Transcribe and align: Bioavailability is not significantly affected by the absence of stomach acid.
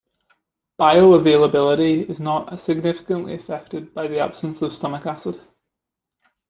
Bioavailability 0.79 2.09
is 2.09 2.19
not 2.19 2.59
significantly 2.59 3.35
affected 3.35 3.93
by 3.93 4.07
the 4.07 4.17
absence 4.17 4.63
of 4.63 4.73
stomach 4.73 5.05
acid. 5.05 5.39